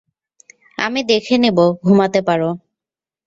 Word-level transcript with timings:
আমি 0.77 0.99
দেখে 1.11 1.35
নেব 1.37 1.57
ঘুমাতে 1.83 2.19
পারো। 2.27 2.49